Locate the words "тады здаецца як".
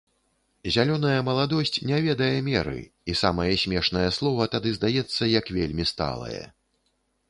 4.57-5.57